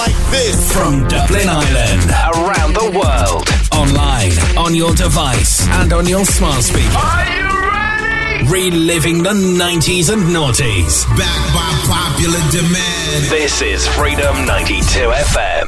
[0.00, 0.72] like this.
[0.72, 2.08] From Dublin Ireland,
[2.40, 6.96] around the world, online, on your device, and on your smart speaker.
[6.96, 8.48] Are you ready?
[8.48, 11.04] Reliving the 90s and noughties.
[11.20, 13.20] Backed by popular demand.
[13.28, 15.66] This is Freedom 92 FM.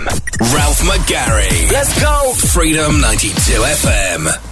[0.54, 1.70] Ralph McGarry.
[1.70, 2.32] Let's go.
[2.32, 3.36] Freedom 92
[3.84, 4.51] FM.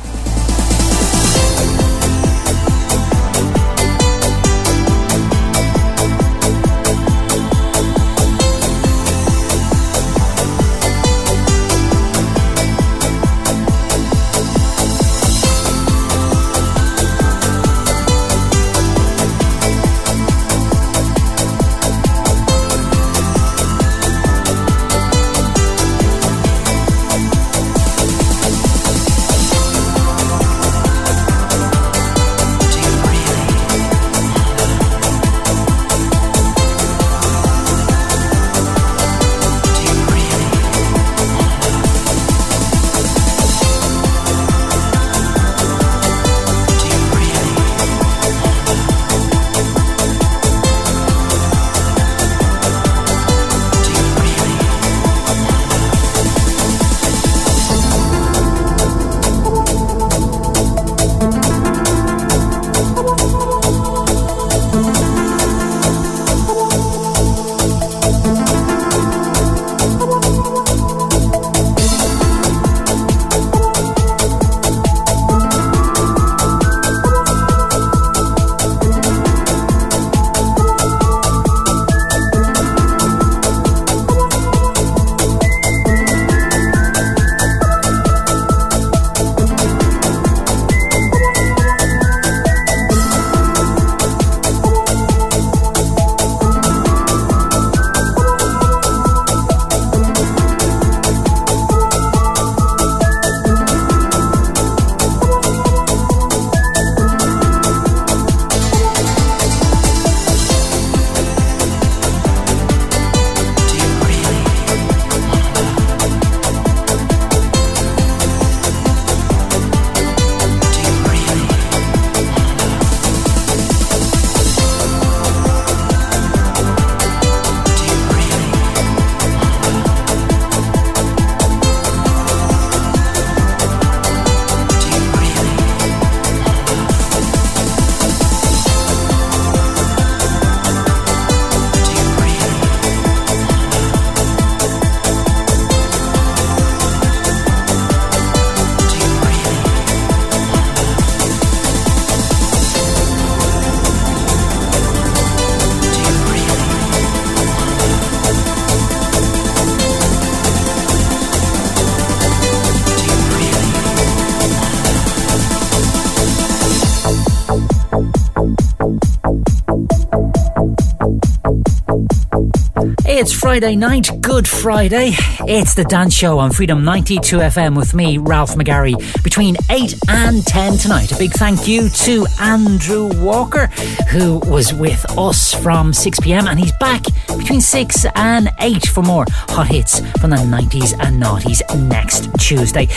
[173.21, 175.11] It's Friday night, Good Friday.
[175.41, 180.43] It's the dance show on Freedom 92 FM with me, Ralph McGarry, between 8 and
[180.47, 181.13] 10 tonight.
[181.13, 183.67] A big thank you to Andrew Walker,
[184.11, 187.03] who was with us from 6 pm, and he's back
[187.37, 191.61] between 6 and 8 for more hot hits from the 90s and noughties
[191.91, 192.89] next Tuesday.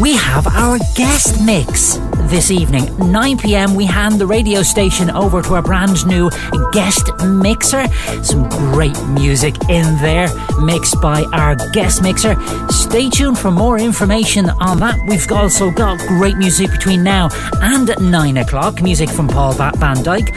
[0.00, 2.84] We have our guest mix this evening.
[2.98, 6.30] 9 pm, we hand the radio station over to our brand new
[6.72, 7.86] guest mixer.
[8.22, 10.28] Some great music in there,
[10.60, 12.36] mixed by our guest mixer.
[12.70, 14.98] Stay tuned for more information on that.
[15.08, 17.28] We've also got great music between now
[17.62, 18.82] and 9 o'clock.
[18.82, 20.28] Music from Paul Van Dyk,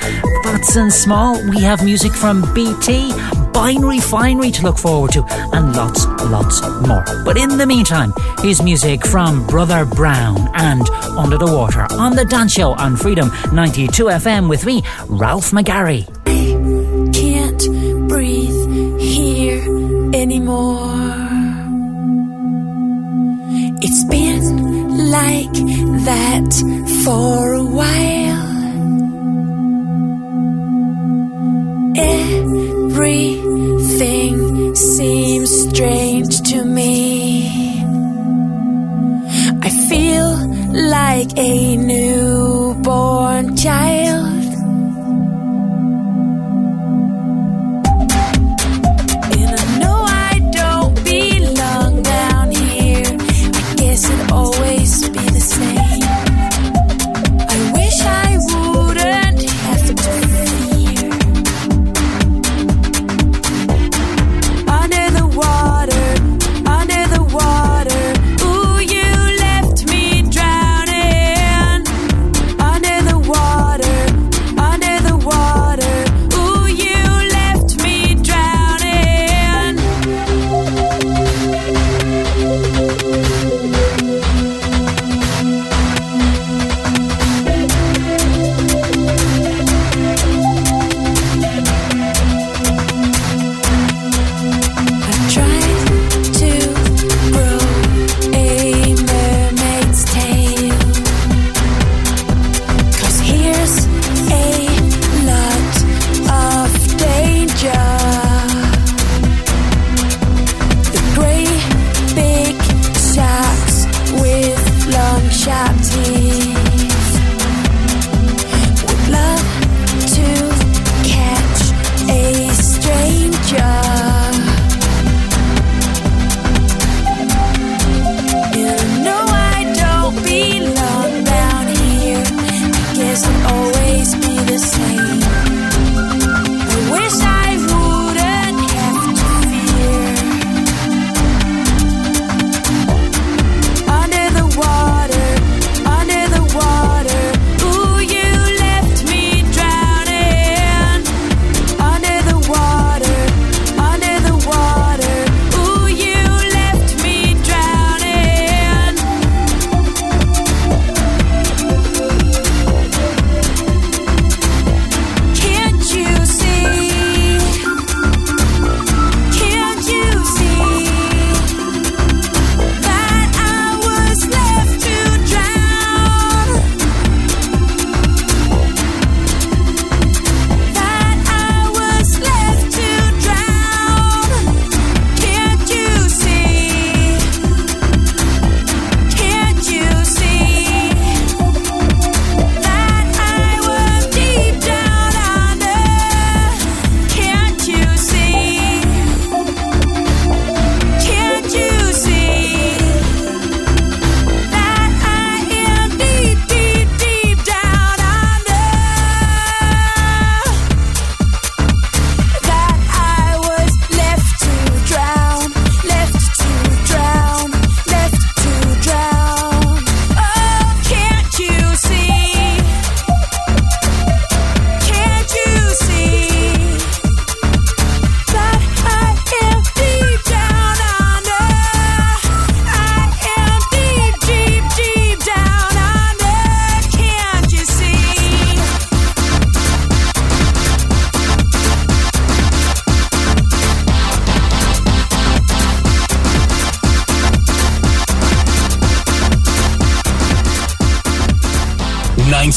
[0.43, 1.41] Phats and Small.
[1.49, 3.11] We have music from BT,
[3.59, 7.03] Binary Finery to look forward to, and lots, lots more.
[7.25, 12.23] But in the meantime, here's music from Brother Brown and Under the Water on the
[12.23, 16.05] Dance Show on Freedom 92 FM with me, Ralph McGarry.
[17.13, 19.61] Can't breathe here
[20.15, 20.95] anymore.
[23.81, 25.51] It's been like
[26.05, 28.19] that for a while.
[32.91, 37.81] Everything seems strange to me.
[39.61, 40.35] I feel
[40.89, 44.38] like a newborn child.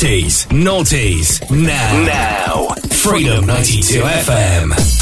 [0.02, 2.04] 90s, noughties, now.
[2.04, 2.74] Now.
[2.90, 5.01] Freedom 92 FM.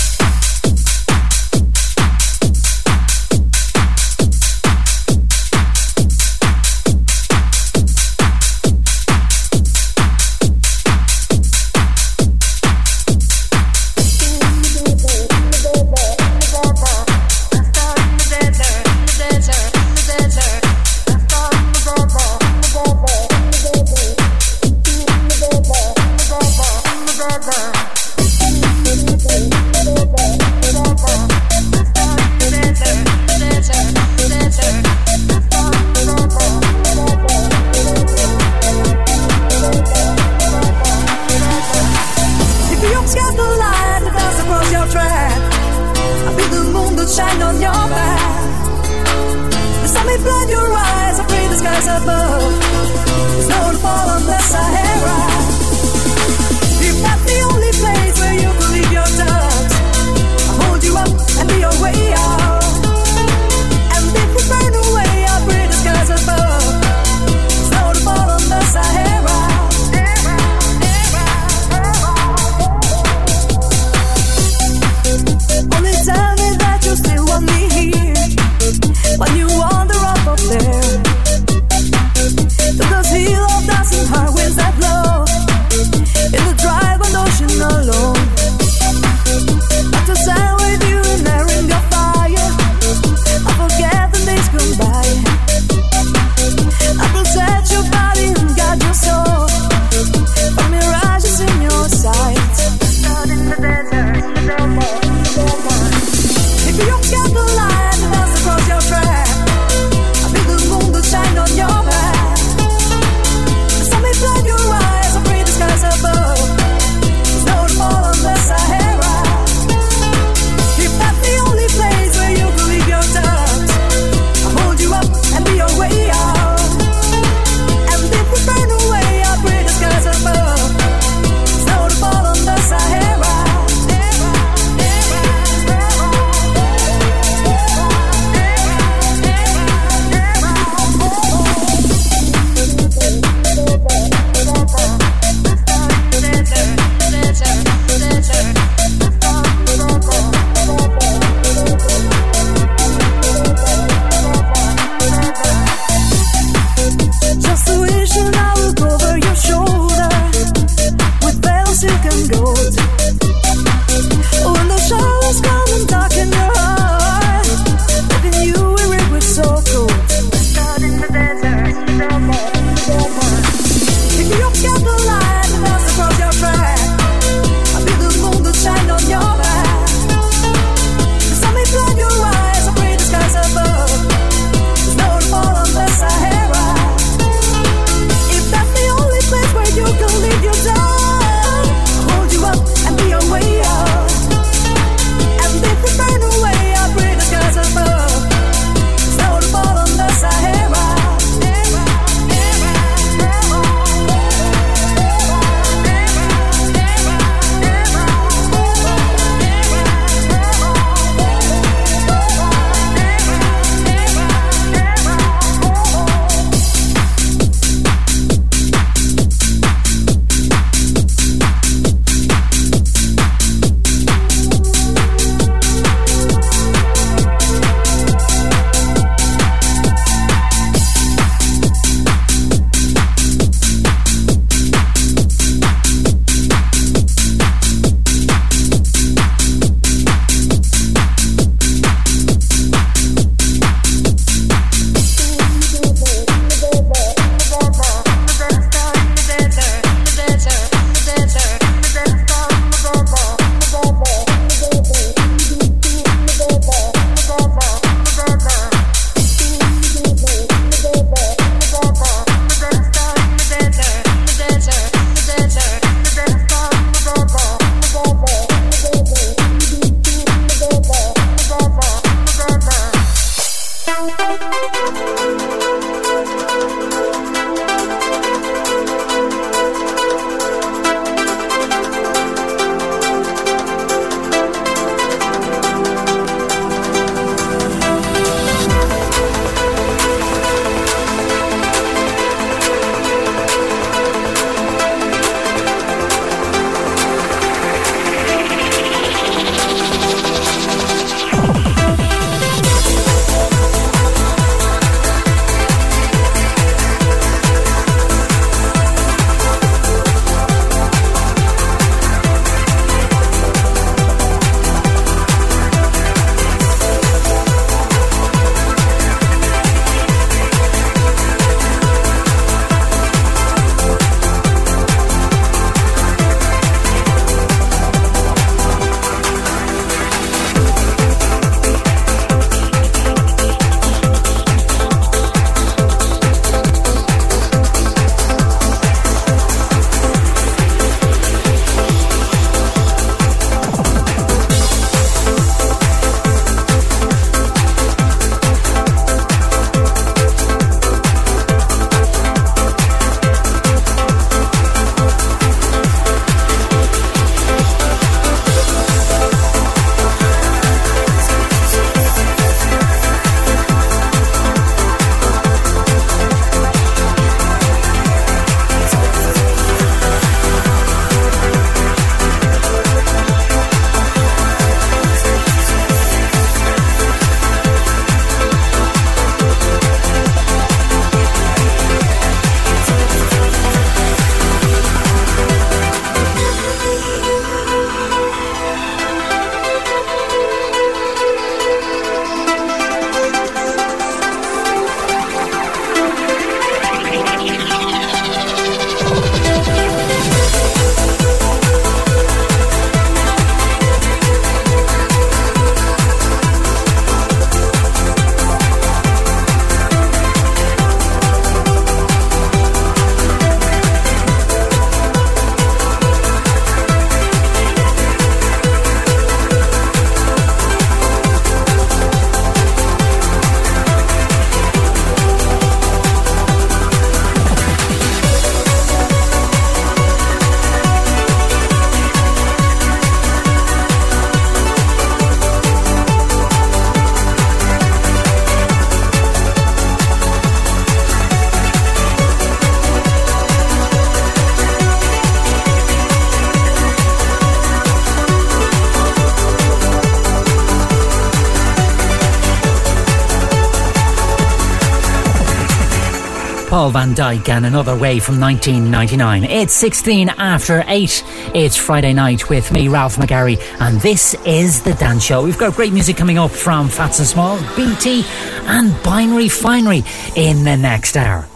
[456.91, 459.45] Van Dyk and another way from 1999.
[459.45, 461.25] It's 16 after 8.
[461.55, 465.45] It's Friday night with me, Ralph McGarry, and this is The Dance Show.
[465.45, 468.25] We've got great music coming up from Phats and Small, BT,
[468.65, 470.03] and Binary Finery
[470.37, 471.47] in the next hour.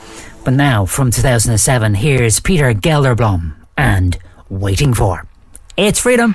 [0.44, 5.26] But now, from 2007, here's Peter Gelderblom and Waiting For.
[5.76, 6.34] It's Freedom.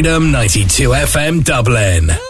[0.00, 2.29] Freedom 92 FM Dublin.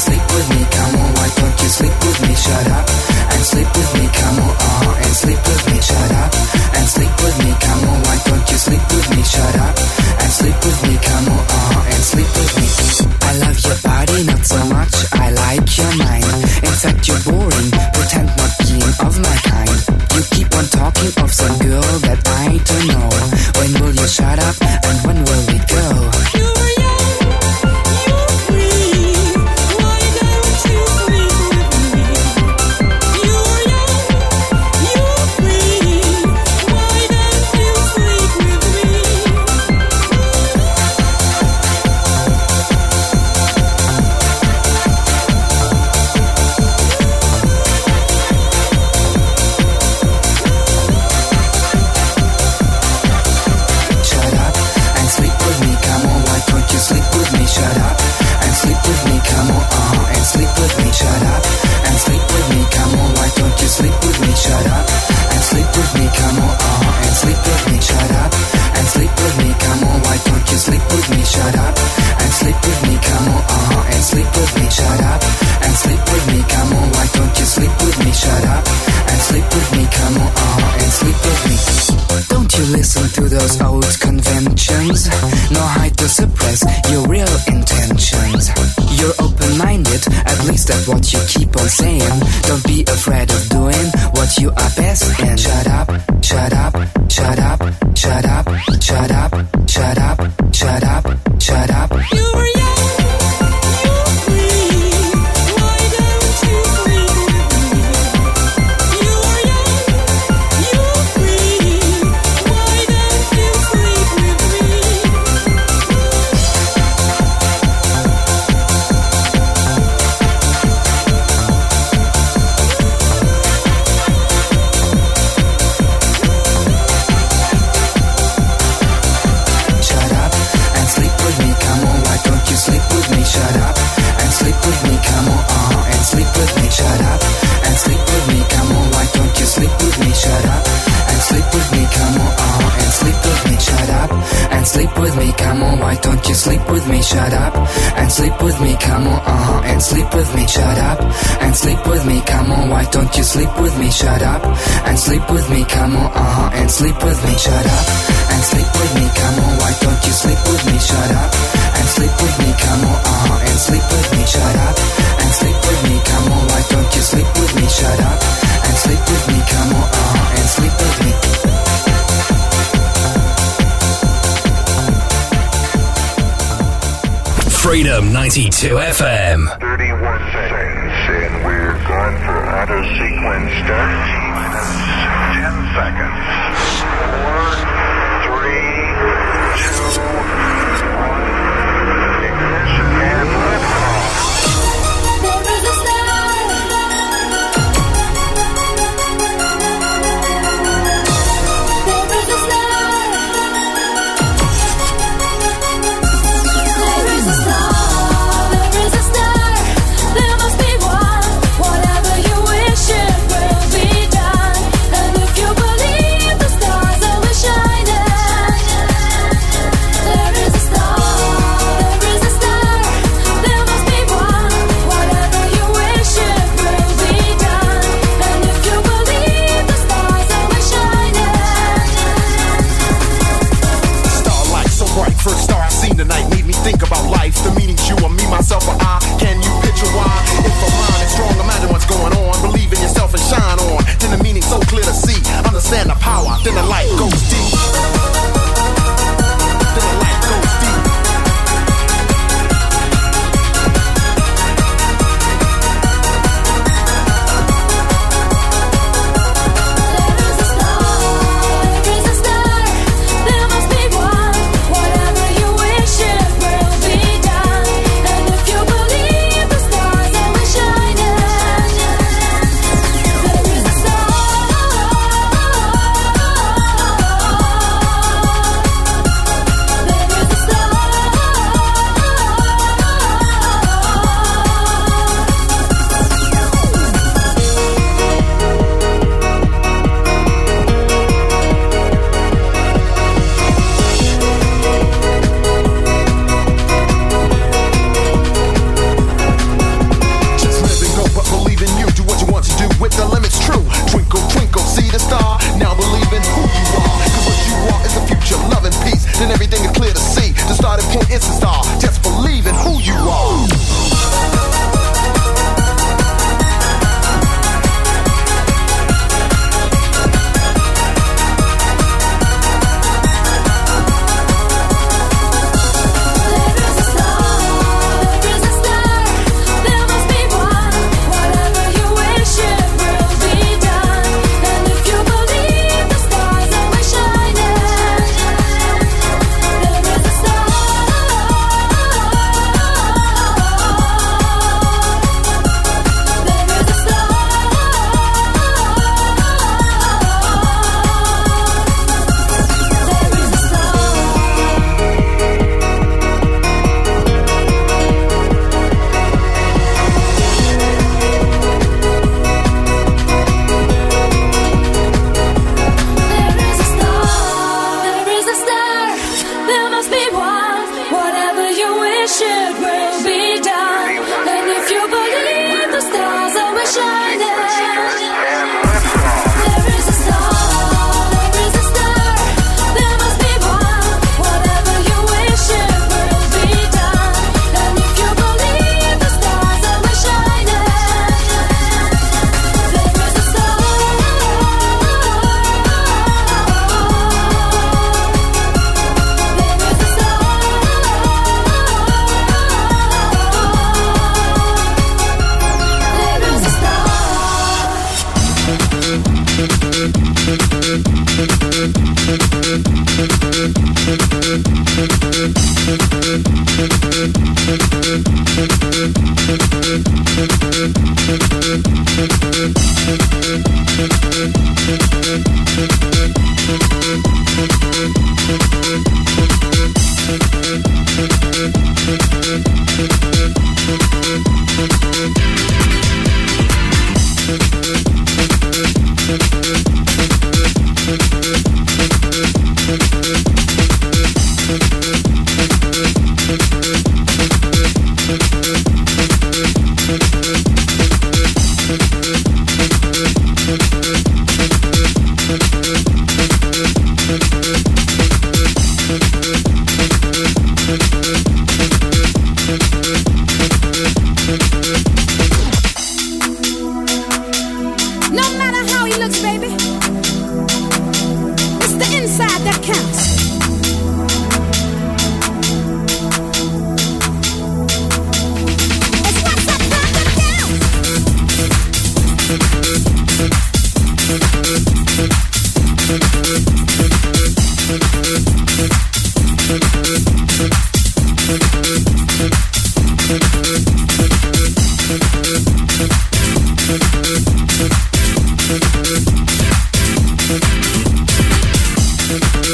[0.00, 2.34] sleep with me, come on, why don't you sleep with me?
[2.34, 2.86] Shut up
[3.32, 5.78] and sleep with me, come on, uh-huh, and sleep with me.
[5.80, 6.32] Shut up
[6.76, 9.22] and sleep with me, come on, why don't you sleep with me?
[9.22, 9.74] Shut up
[10.22, 12.66] and sleep with me, come on, uh-huh, and sleep with me.
[13.28, 16.30] I love your body, not so much, I like your mind.
[16.66, 16.74] In
[17.06, 19.78] you're boring, pretend not being of my kind.
[20.16, 22.59] You keep on talking of some girl that I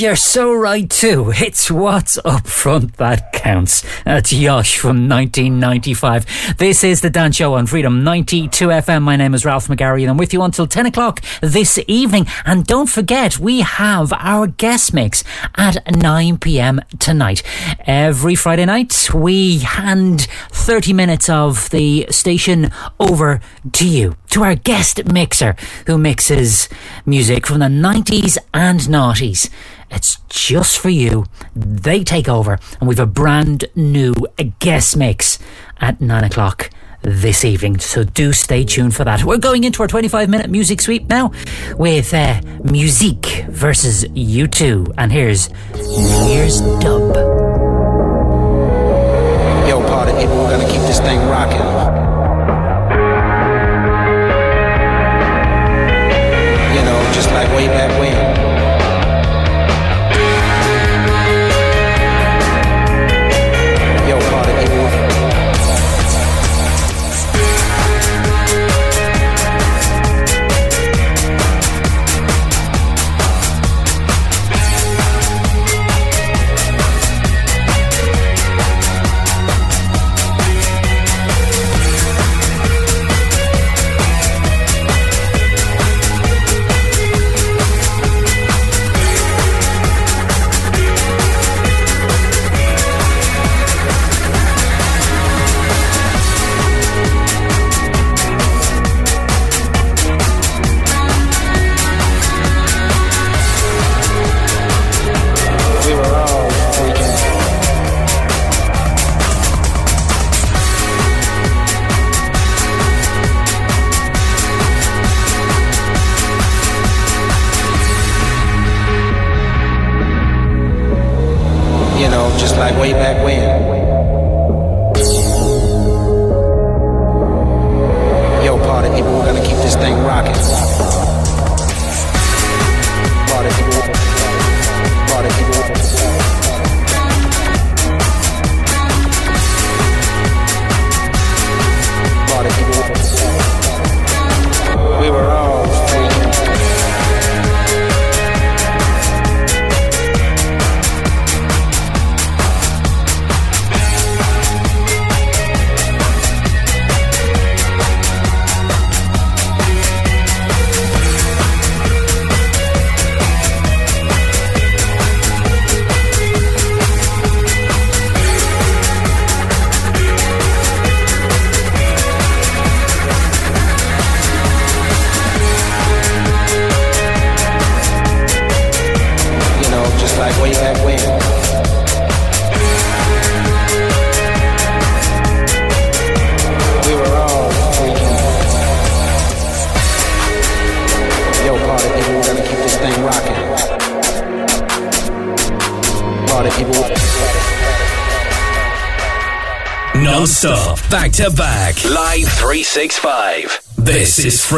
[0.00, 1.30] You're so right too.
[1.36, 3.84] It's what's up front that counts.
[4.04, 6.56] That's Yosh from 1995.
[6.58, 9.02] This is the Dance Show on Freedom 92 FM.
[9.02, 12.26] My name is Ralph McGarry and I'm with you until 10 o'clock this evening.
[12.44, 15.24] And don't forget, we have our guest mix
[15.56, 16.80] at 9 p.m.
[16.98, 17.42] tonight.
[17.80, 23.40] Every Friday night, we hand 30 minutes of the station over
[23.72, 26.68] to you, to our guest mixer who mixes
[27.04, 29.50] music from the 90s and noughties.
[30.50, 31.26] Just for you.
[31.54, 34.12] They take over, and we've a brand new
[34.58, 35.38] guest mix
[35.80, 36.70] at nine o'clock
[37.02, 37.78] this evening.
[37.78, 39.22] So do stay tuned for that.
[39.22, 41.30] We're going into our 25 minute music sweep now
[41.76, 44.92] with uh, Musique versus U2.
[44.98, 47.14] And here's New Year's Dub.
[49.68, 49.78] Yo,
[50.18, 51.79] people, we're gonna keep this thing rocking.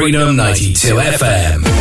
[0.03, 1.72] Freedom 92 FM.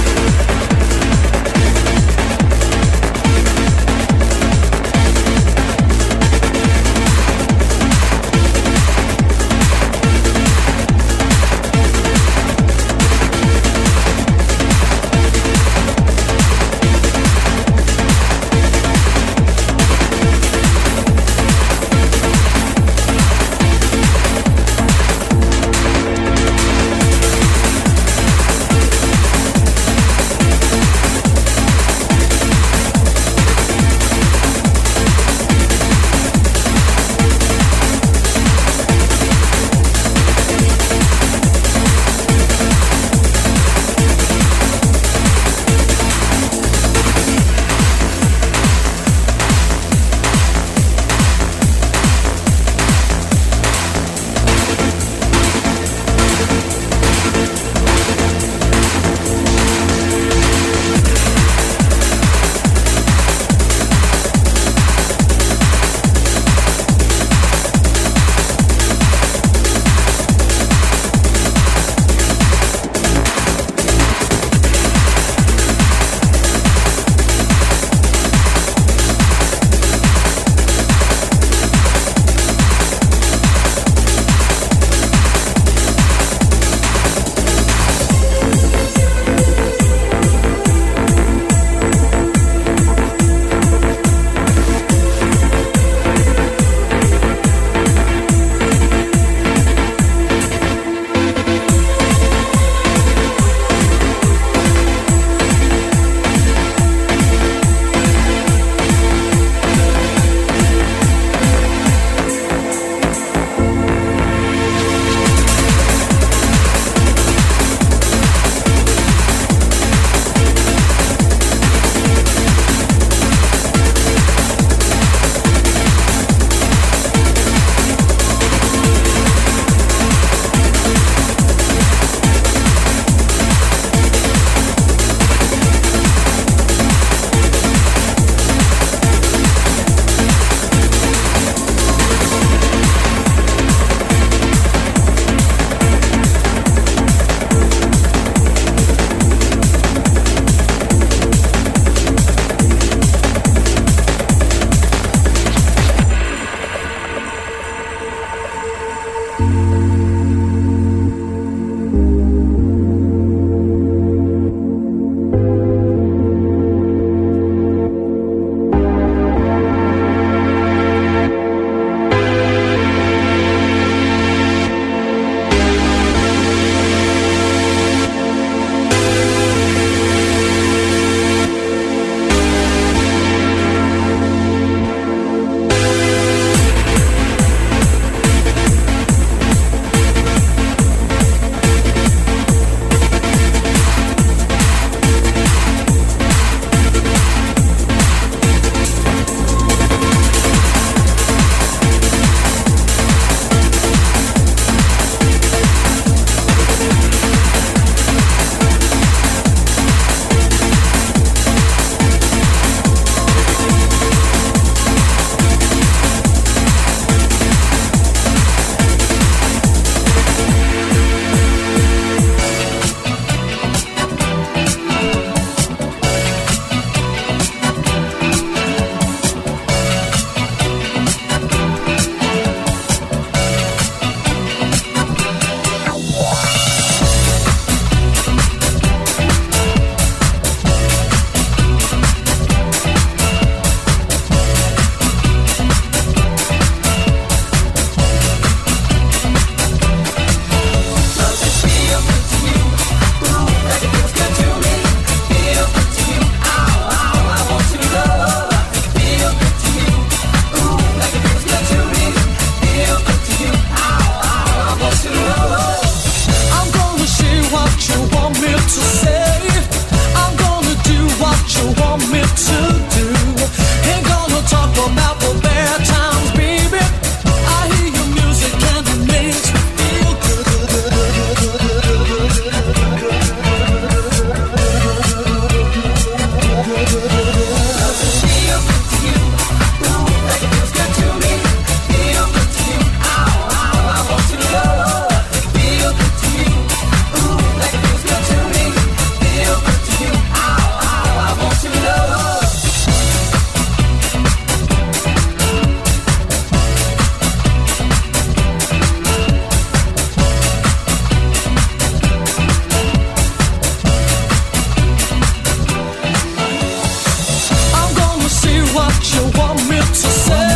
[320.02, 320.51] so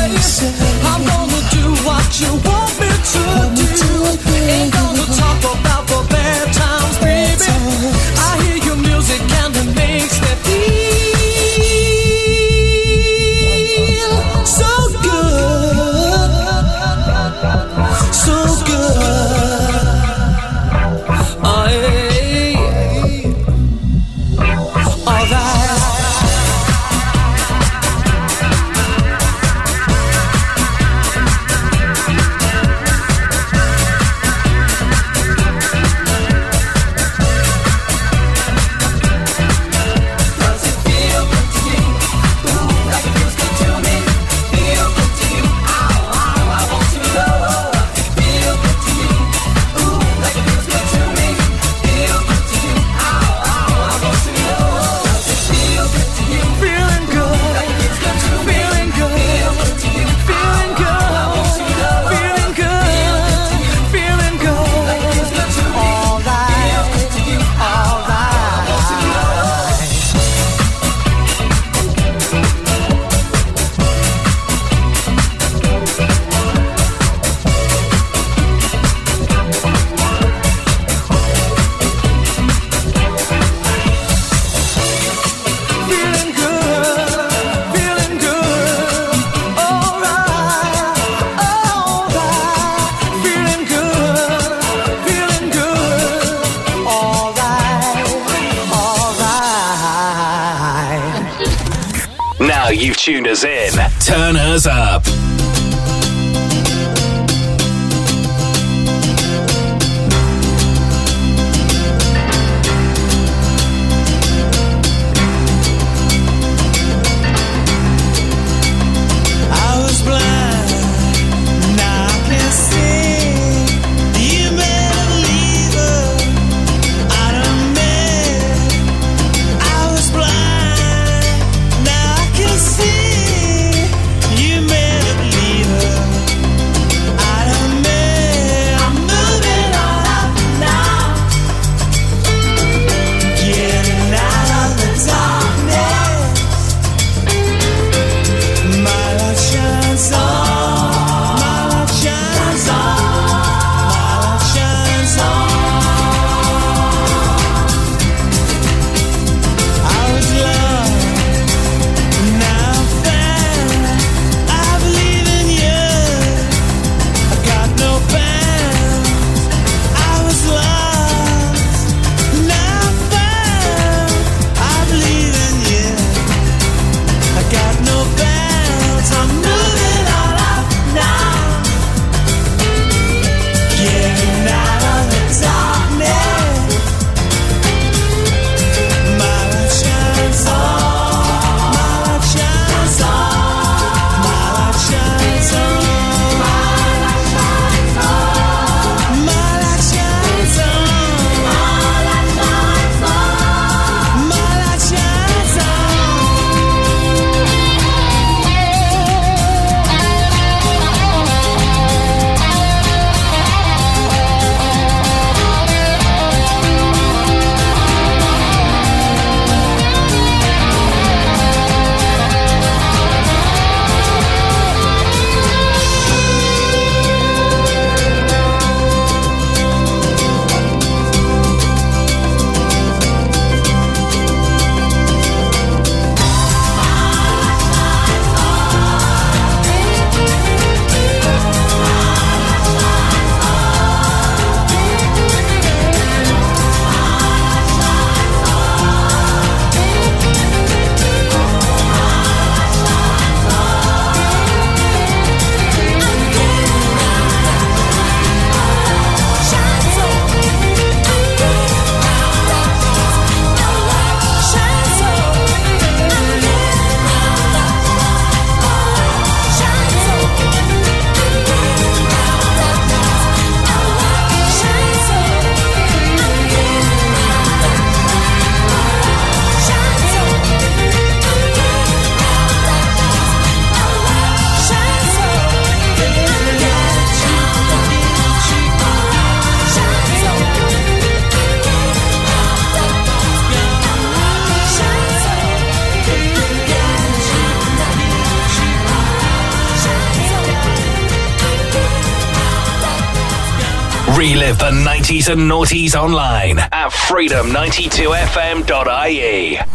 [304.46, 309.75] Relive the 90s and noughties online at freedom92fm.ie.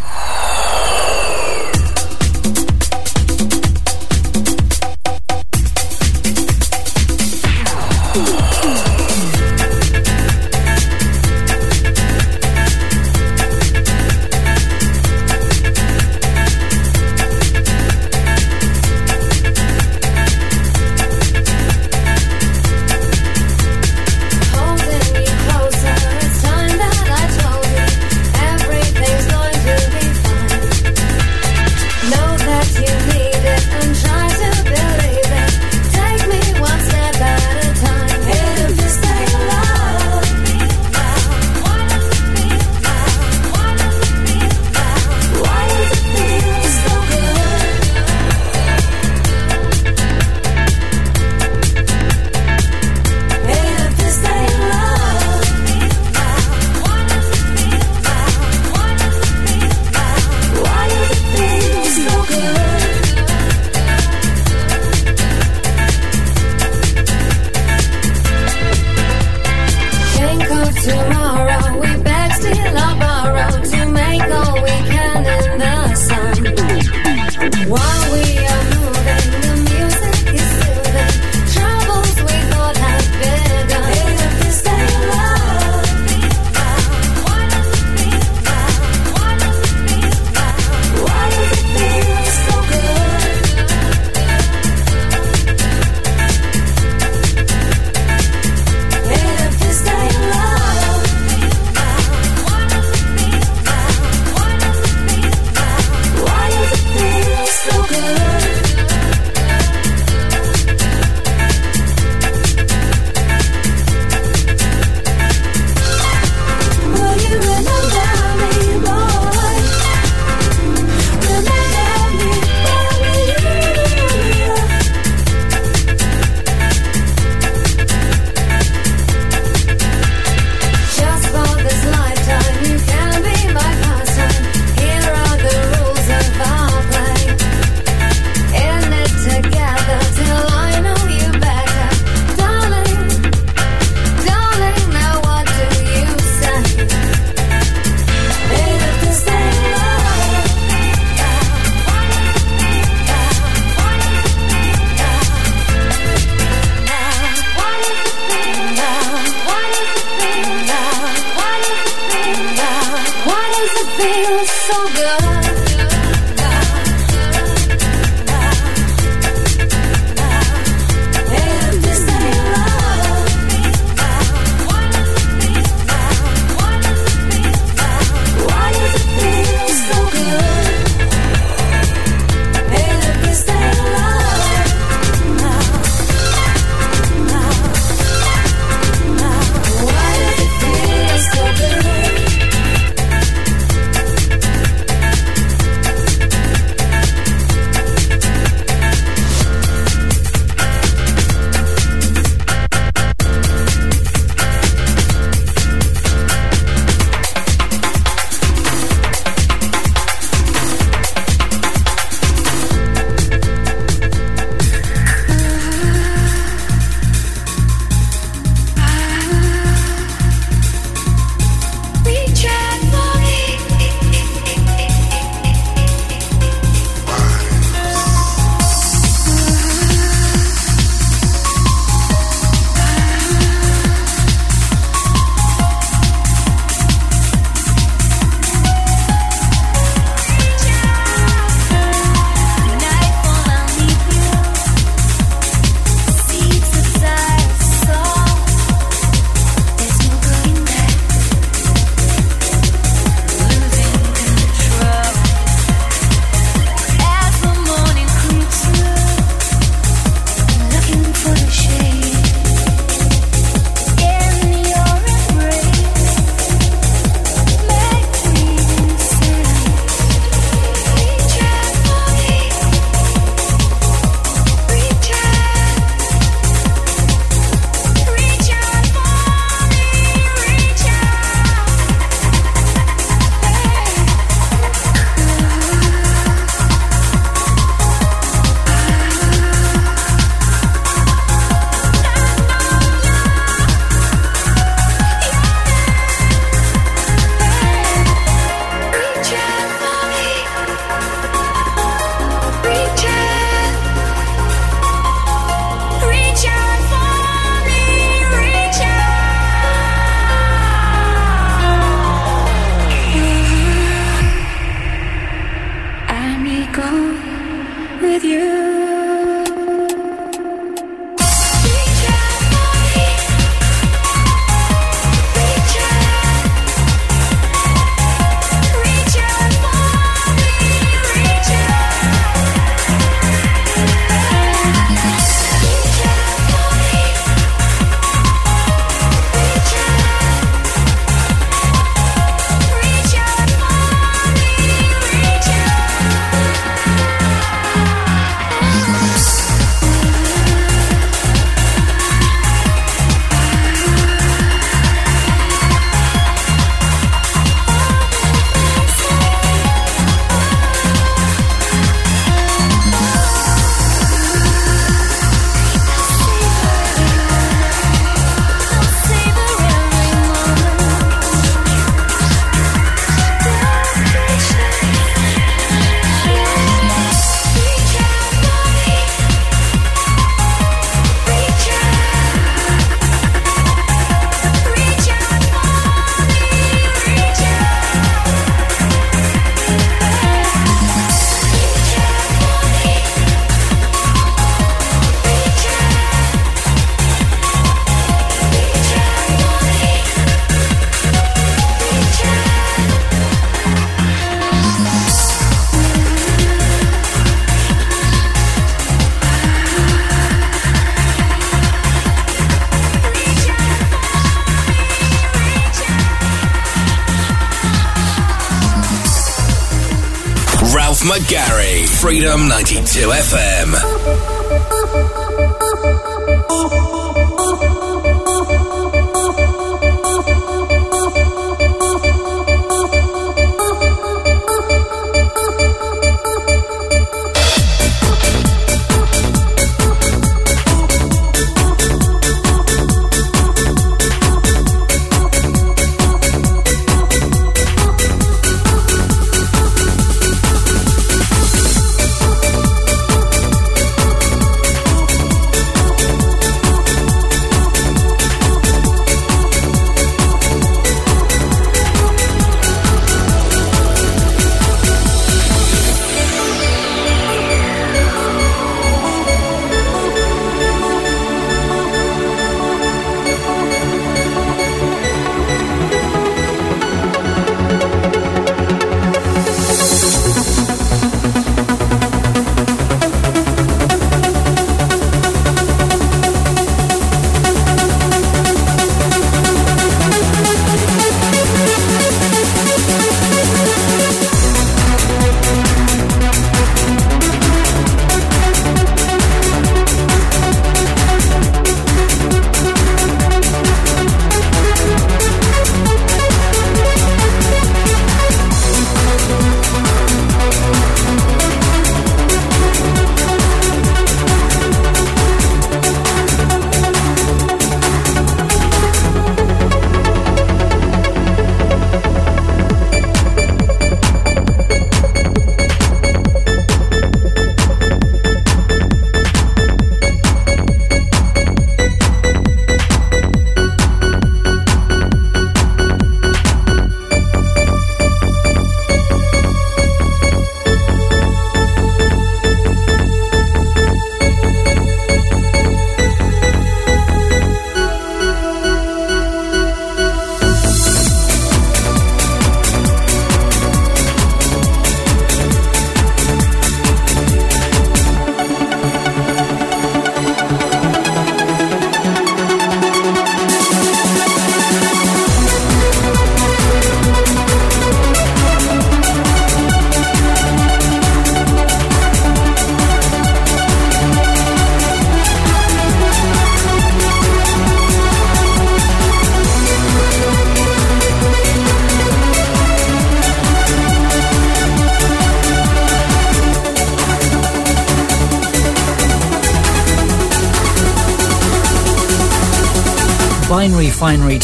[421.10, 424.29] McGarry, Freedom 92 FM.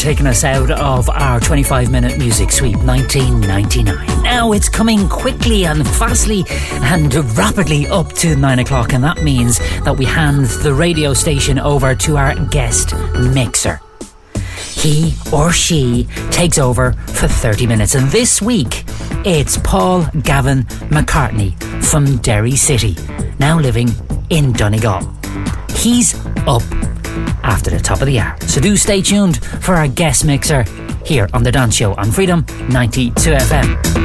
[0.07, 4.23] Taking us out of our 25 minute music sweep 1999.
[4.23, 9.59] Now it's coming quickly and fastly and rapidly up to 9 o'clock, and that means
[9.83, 12.93] that we hand the radio station over to our guest
[13.33, 13.81] mixer.
[14.75, 18.85] He or she takes over for 30 minutes, and this week
[19.25, 22.95] it's Paul Gavin McCartney from Derry City,
[23.39, 23.89] now living
[24.29, 25.01] in Donegal.
[25.75, 26.15] He's
[26.47, 26.63] up
[27.47, 28.37] after the top of the hour.
[28.41, 30.63] So do stay tuned for our guest mixer
[31.05, 33.96] here on The Dance Show on Freedom 92 FM.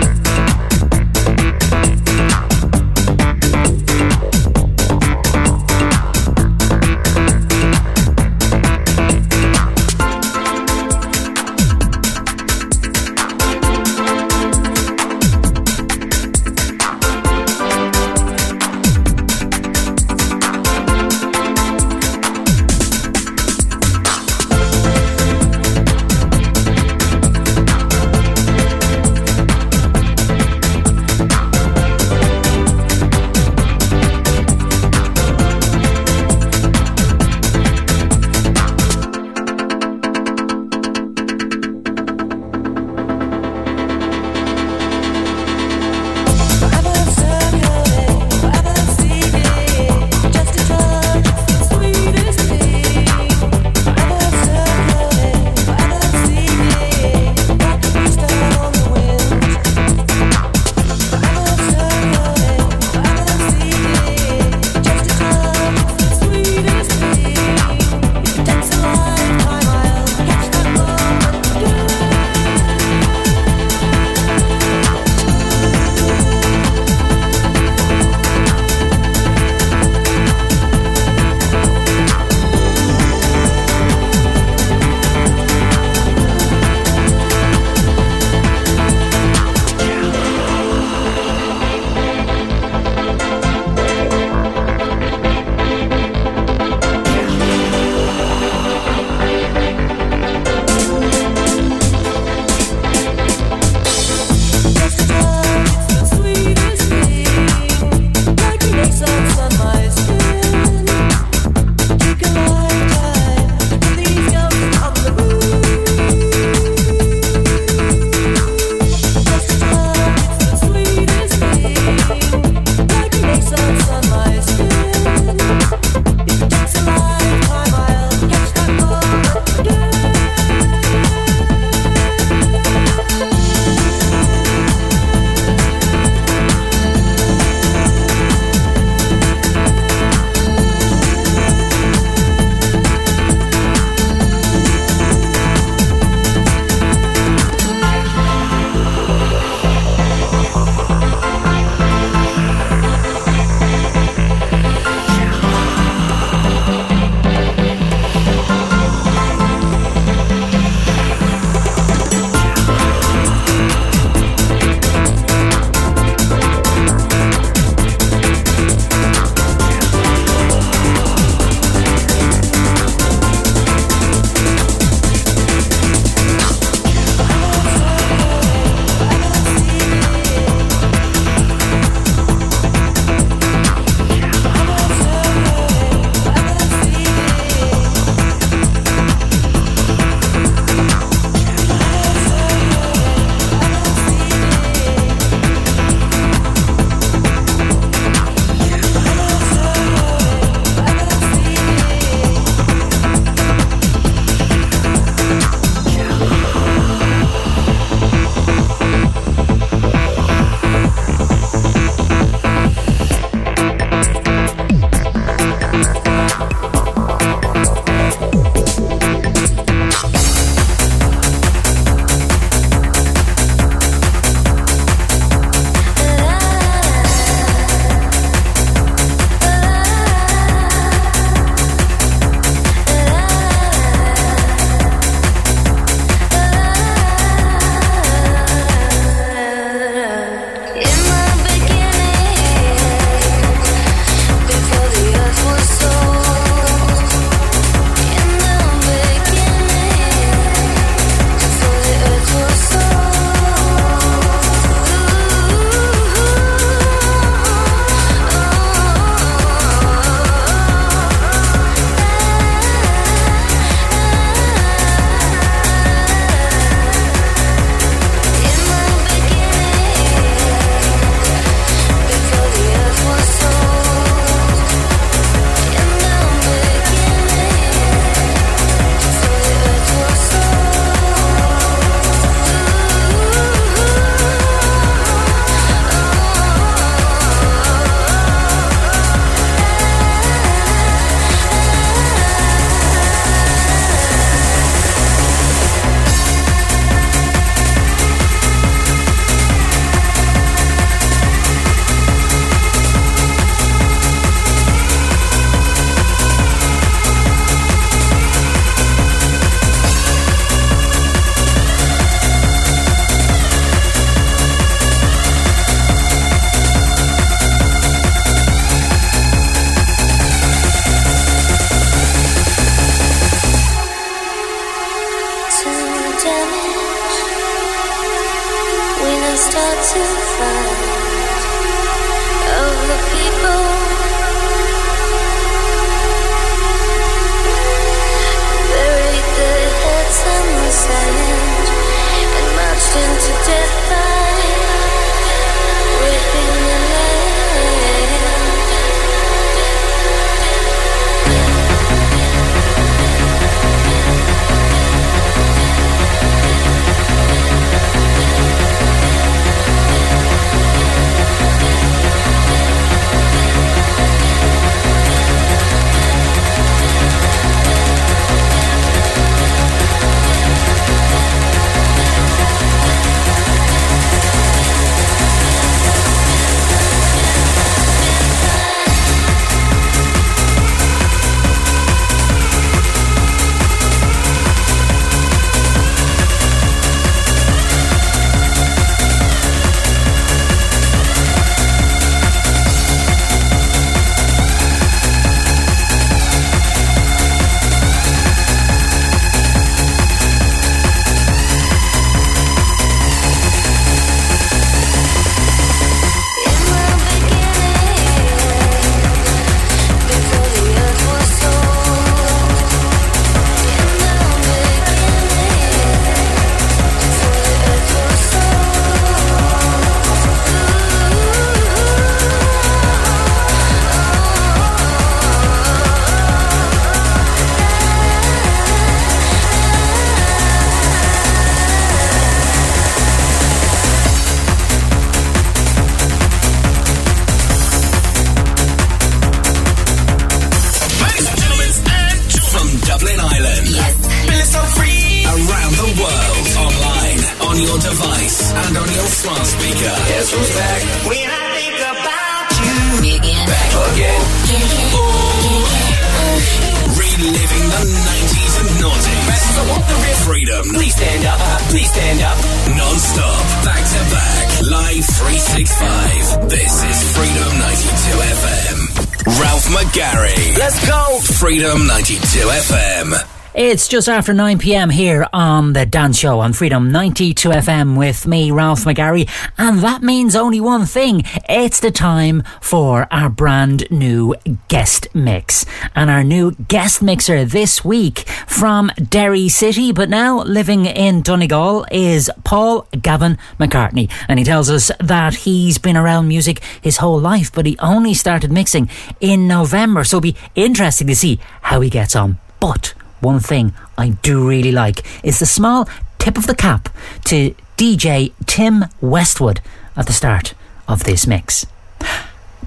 [473.93, 478.51] Just after 9 pm here on the dance show on Freedom 92 FM with me,
[478.51, 479.29] Ralph McGarry.
[479.59, 481.25] And that means only one thing.
[481.47, 484.35] It's the time for our brand new
[484.69, 485.67] guest mix.
[485.95, 491.85] And our new guest mixer this week from Derry City, but now living in Donegal
[491.93, 494.11] is Paul Gavin McCartney.
[494.27, 498.15] And he tells us that he's been around music his whole life, but he only
[498.15, 498.89] started mixing
[499.21, 500.03] in November.
[500.03, 502.39] So it'll be interesting to see how he gets on.
[502.59, 506.89] But one thing I do really like is the small tip of the cap
[507.27, 509.61] to DJ Tim Westwood
[509.97, 510.55] at the start
[510.89, 511.67] of this mix.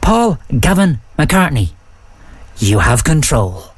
[0.02, 1.72] Paul Gavin McCartney,
[2.58, 3.72] you have control.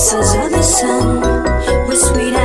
[0.00, 1.20] Kisses of the sun
[1.86, 2.39] were sweet.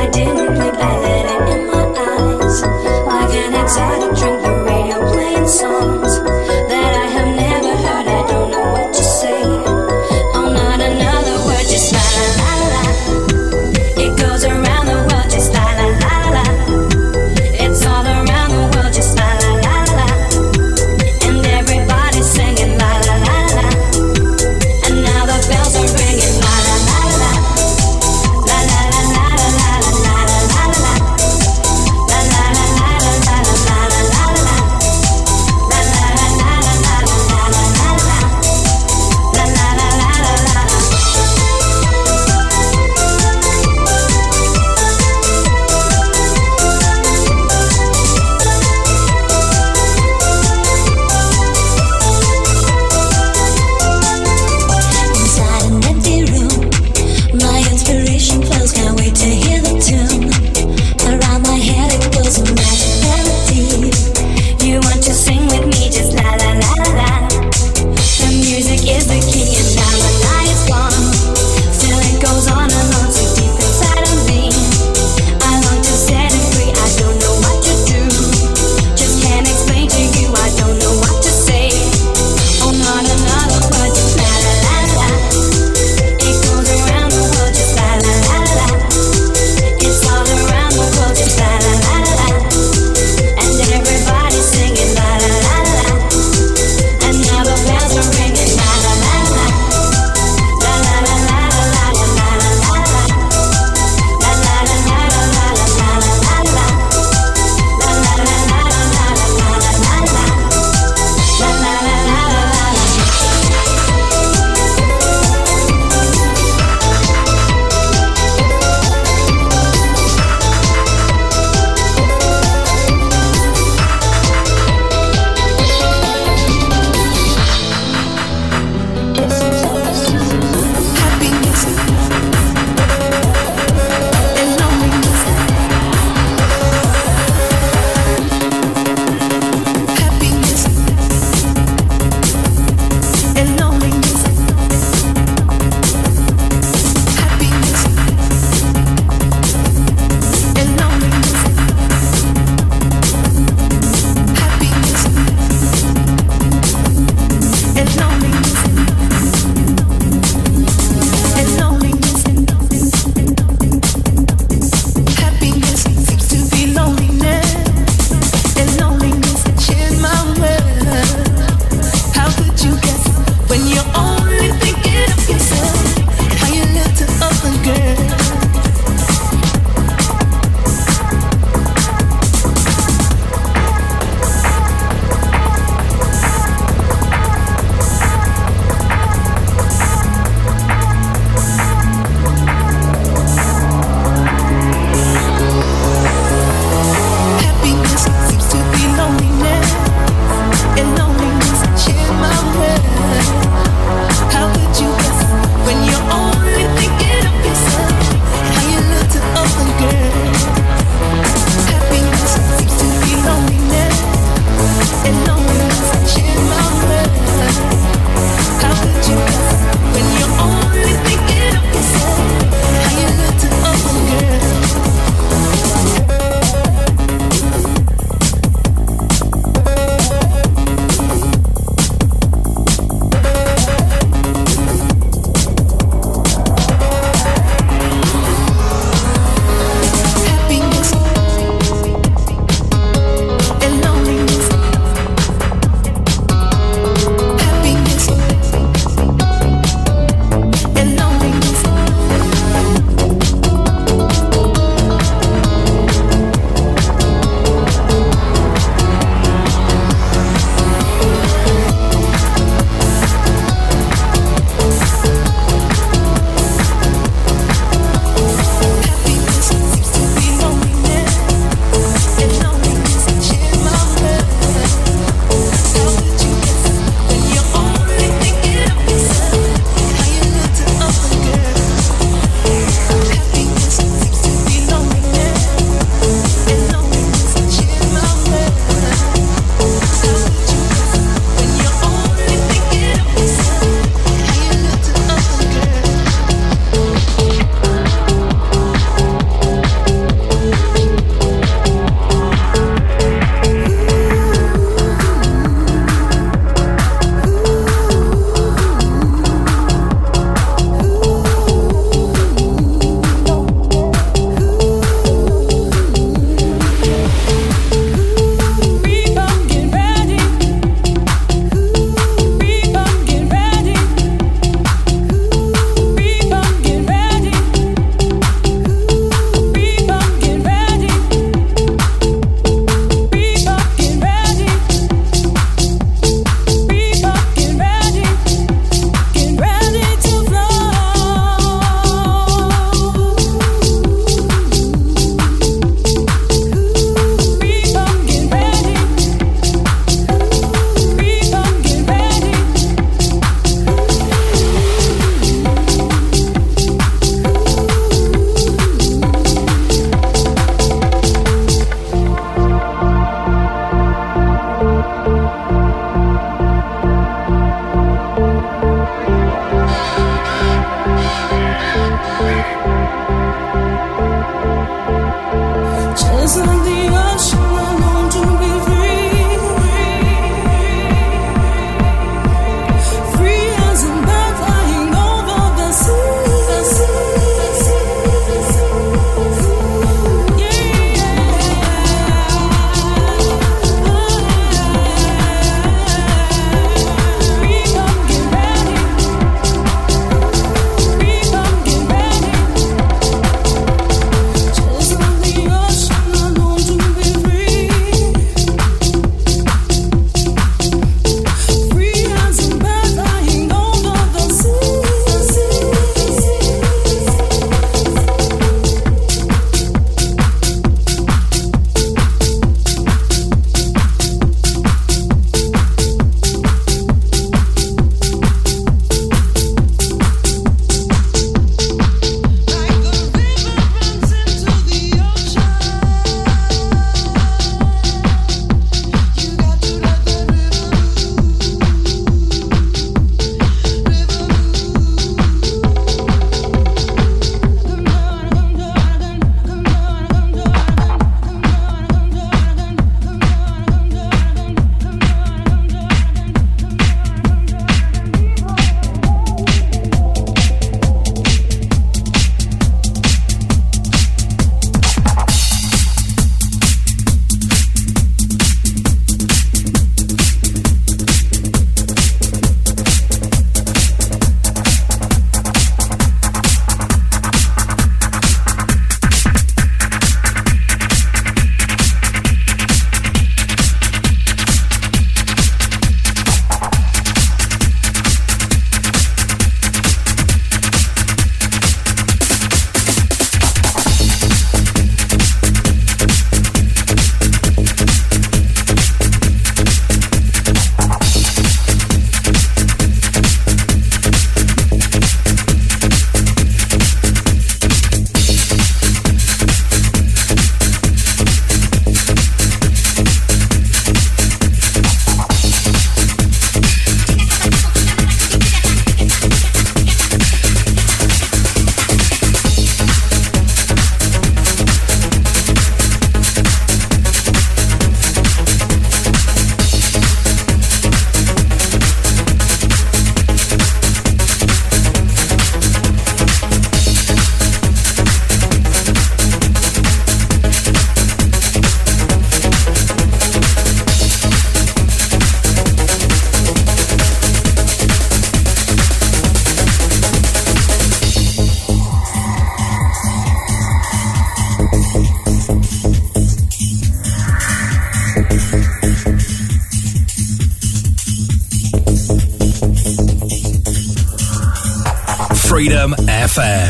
[566.36, 566.65] Freedom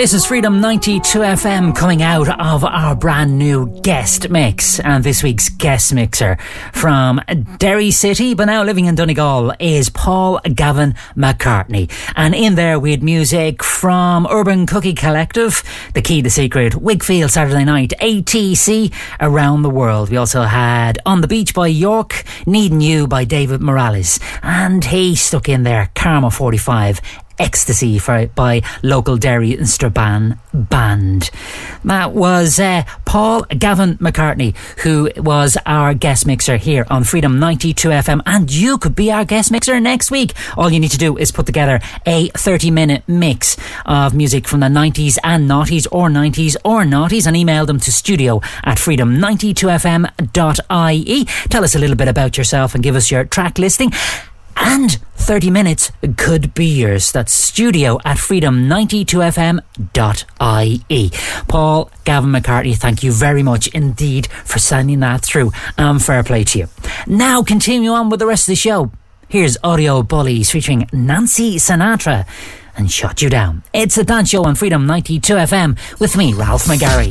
[0.00, 4.80] This is Freedom 92 FM coming out of our brand new guest mix.
[4.80, 6.38] And this week's guest mixer
[6.72, 7.20] from
[7.58, 11.92] Derry City, but now living in Donegal, is Paul Gavin McCartney.
[12.16, 15.62] And in there we had music from Urban Cookie Collective,
[15.92, 20.08] The Key the Secret, Whigfield Saturday Night, ATC, Around the World.
[20.08, 24.18] We also had On the Beach by York, Needing You by David Morales.
[24.42, 27.02] And he stuck in there Karma 45,
[27.40, 31.30] Ecstasy for, by local Derry and Strabane band.
[31.84, 37.88] That was uh, Paul Gavin McCartney, who was our guest mixer here on Freedom 92
[37.88, 38.20] FM.
[38.26, 40.34] And you could be our guest mixer next week.
[40.56, 43.56] All you need to do is put together a 30 minute mix
[43.86, 47.90] of music from the 90s and noughties or 90s or noughties and email them to
[47.90, 51.24] studio at freedom92fm.ie.
[51.48, 53.90] Tell us a little bit about yourself and give us your track listing.
[54.62, 57.12] And 30 minutes could be yours.
[57.12, 61.10] That's studio at freedom92fm.ie.
[61.48, 65.50] Paul Gavin McCartney, thank you very much indeed for sending that through.
[65.78, 66.68] And fair play to you.
[67.06, 68.90] Now, continue on with the rest of the show.
[69.28, 72.26] Here's Audio Bullies featuring Nancy Sinatra
[72.76, 73.62] and Shot You Down.
[73.72, 77.10] It's a dance show on Freedom 92 FM with me, Ralph McGarry.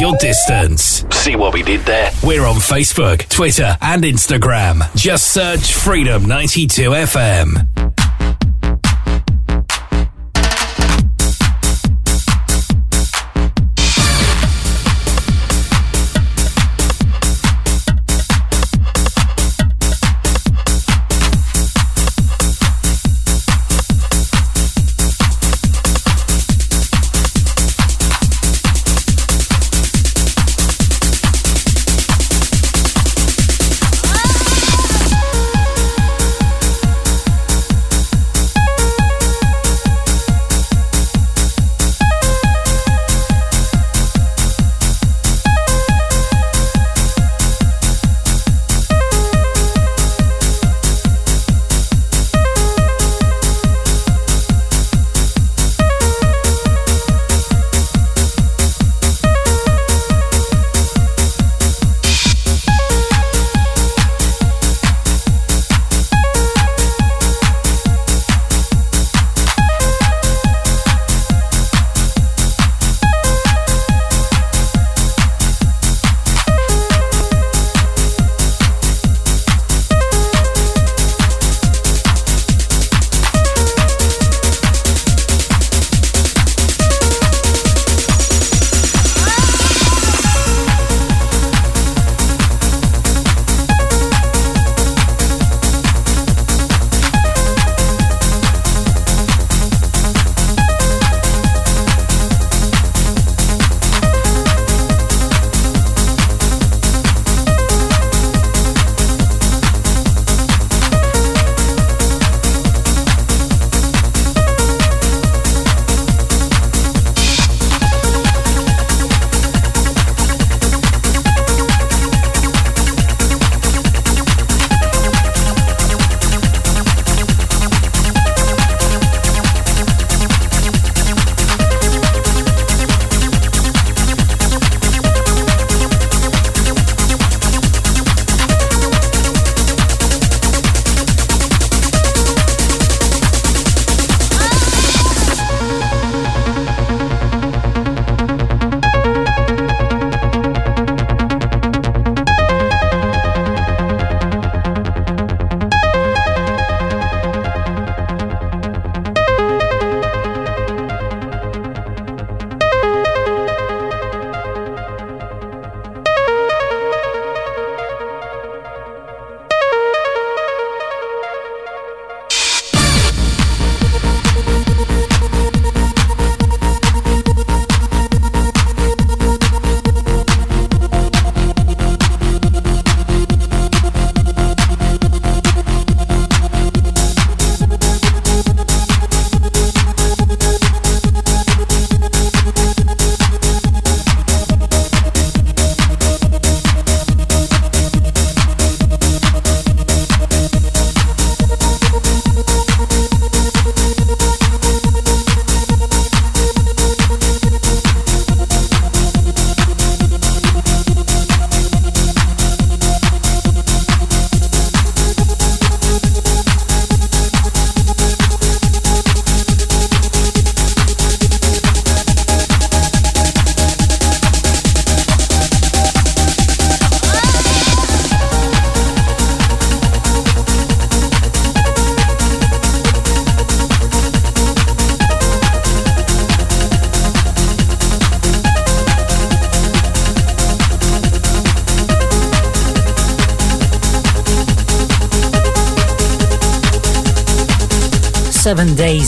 [0.00, 1.04] keep your distance.
[1.10, 2.10] See what we did there?
[2.22, 4.82] We're on Facebook, Twitter, and Instagram.
[4.96, 7.69] Just search Freedom 92 FM.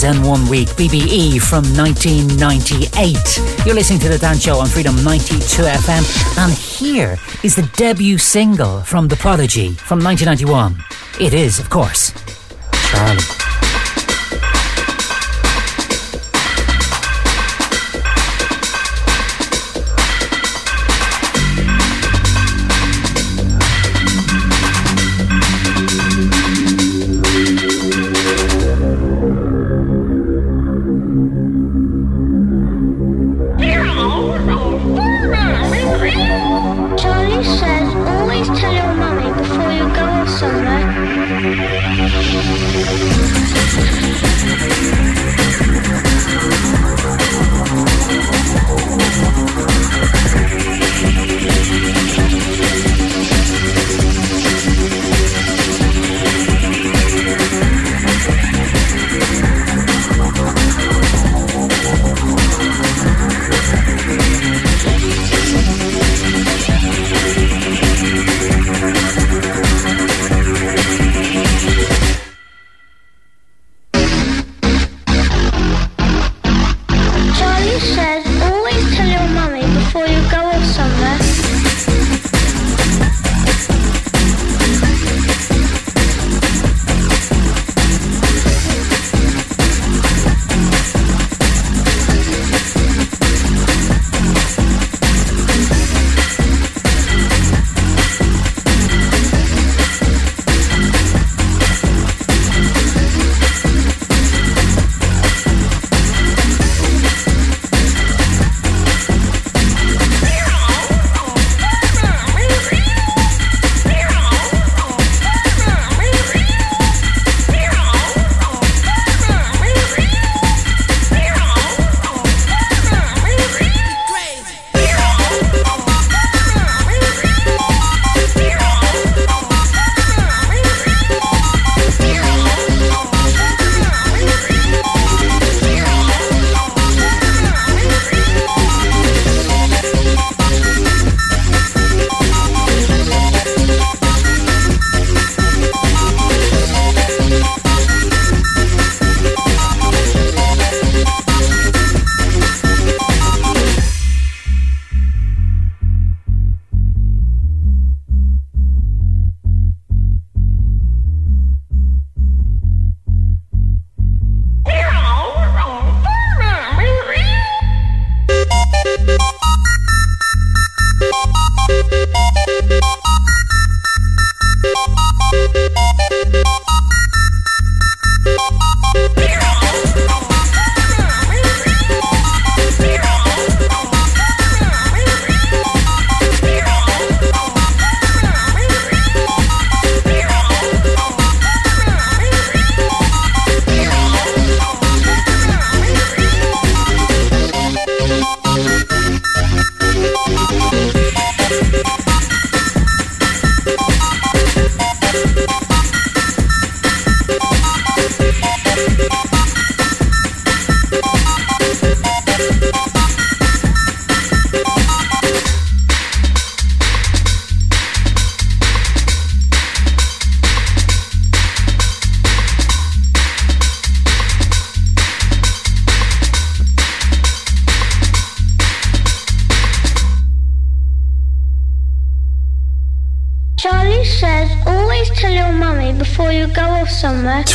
[0.03, 3.67] Days and One Week, BBE from 1998.
[3.67, 8.19] You're listening to The Dance Show on Freedom 92 FM, and here is the debut
[8.19, 10.77] single from The Prodigy from 1991.
[11.21, 12.13] It is, of course,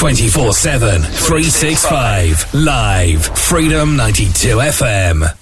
[0.08, 2.48] 24 7, 365.
[2.54, 3.26] Live.
[3.36, 5.36] Freedom 92 FM.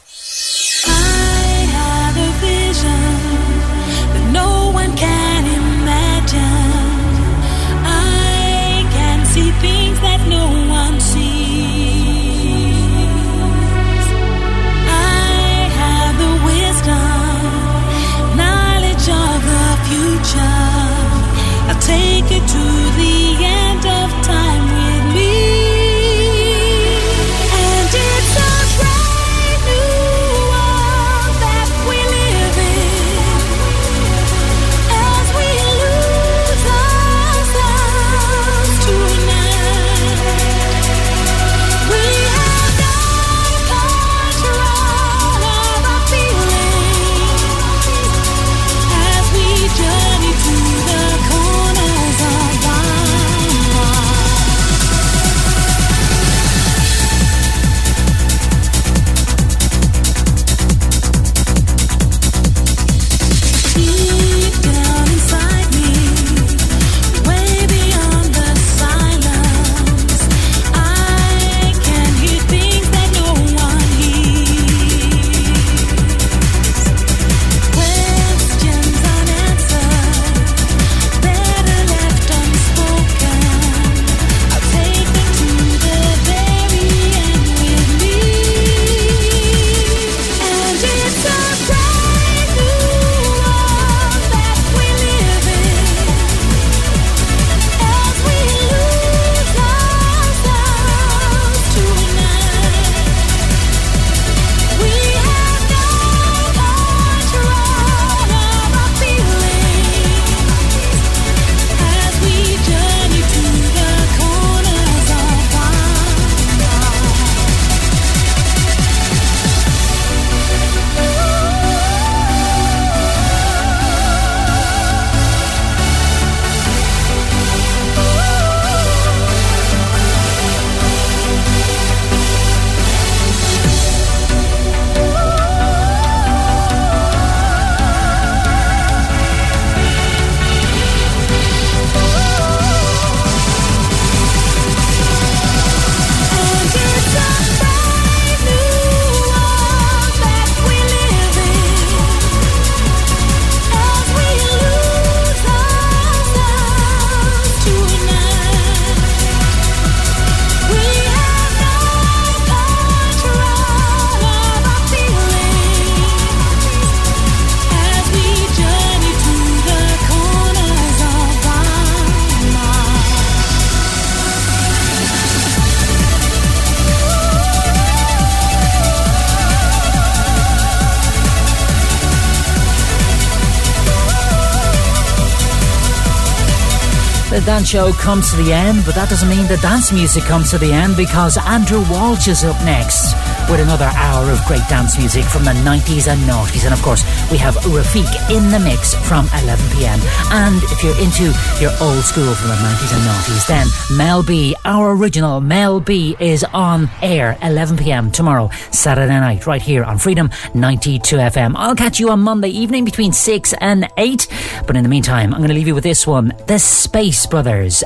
[187.55, 190.57] Dance show comes to the end, but that doesn't mean the dance music comes to
[190.57, 193.15] the end because Andrew Walsh is up next
[193.49, 196.65] with another hour of great dance music from the 90s and noughties.
[196.65, 199.99] And of course, we have Rafiq in the mix from 11 pm.
[200.35, 201.31] And if you're into
[201.63, 203.67] your old school from the 90s and noughties, then
[203.97, 209.61] Mel B, our original Mel B, is on air 11 pm tomorrow, Saturday night, right
[209.61, 211.53] here on Freedom 92 FM.
[211.55, 214.27] I'll catch you on Monday evening between 6 and 8.
[214.67, 217.44] But in the meantime, I'm going to leave you with this one The Space Brothers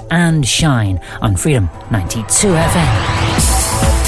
[0.10, 3.99] and Shine on Freedom 92 FM.